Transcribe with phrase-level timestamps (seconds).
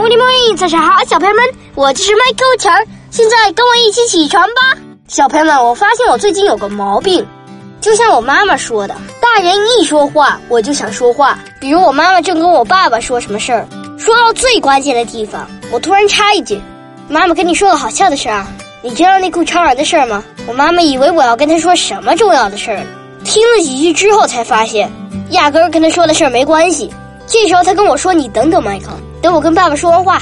[0.00, 2.74] morning morning，早上好，小朋友们，我就是麦克强，
[3.10, 4.74] 现在跟我一起起床吧。
[5.08, 7.26] 小朋友们，我发现我最近有个毛病，
[7.82, 11.38] 就像我妈妈说的，大人一说话我就想说话。
[11.60, 13.68] 比如我妈妈正跟我爸爸说什么事儿，
[13.98, 16.58] 说到最关键的地方，我突然插一句
[17.06, 18.48] ：“妈妈跟你说个好笑的事儿啊，
[18.80, 22.82] 你知道那顾超人的事儿吗？”我妈妈以为我要跟她说什么重要的事儿，
[23.22, 24.90] 听了几句之后才发现，
[25.32, 26.90] 压根儿跟她说的事儿没关系。
[27.26, 28.86] 这时候她跟我说：“你等等，麦克。”
[29.22, 30.20] 等我跟爸爸说完话，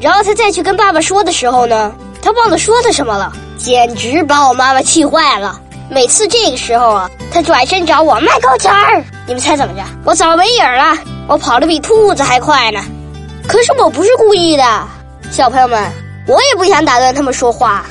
[0.00, 5.60] 然后他再去跟爸爸说的时候呢，他忘了说他什么了，简直把我妈妈气坏了。
[5.88, 9.02] 每次这个时候啊，他转身找我卖高钱儿。
[9.26, 9.82] 你们猜怎么着？
[10.04, 10.96] 我早没影儿了，
[11.28, 12.80] 我跑得比兔子还快呢。
[13.46, 14.64] 可是我不是故意的，
[15.30, 15.90] 小朋友们，
[16.26, 17.84] 我也不想打断他们说话，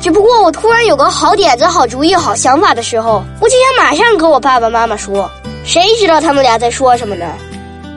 [0.00, 5.30] 只不过我突然有个好点子、好主意、好想法的时候，我就想马上跟我爸爸妈妈说。
[5.64, 7.26] 谁知道他们俩在说什么呢？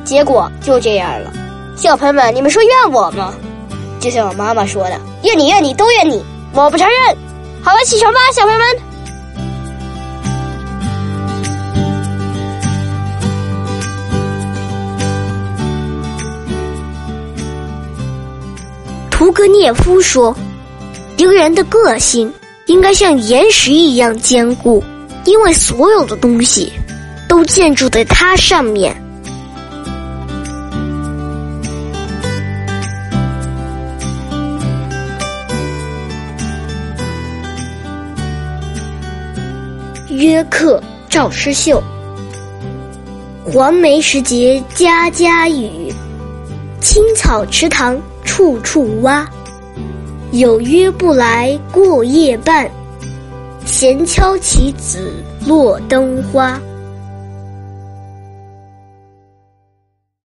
[0.03, 1.31] 结果就这样了。
[1.75, 3.33] 小朋友们，你们说怨我吗？
[3.99, 7.17] 就像我妈妈说的，怨你怨你都怨你，我不承认。
[7.61, 8.67] 好了，起床吧，小朋友们。
[19.09, 20.35] 屠格涅夫说
[21.17, 22.33] ：“一个人的个性
[22.67, 24.83] 应该像岩石一样坚固，
[25.25, 26.71] 因为所有的东西
[27.27, 28.95] 都建筑在它上面。”
[40.15, 41.81] 约客赵师秀。
[43.43, 45.91] 黄梅时节家家雨，
[46.79, 49.27] 青草池塘处处蛙。
[50.31, 52.69] 有约不来过夜半，
[53.65, 55.11] 闲敲棋子
[55.45, 56.59] 落灯花。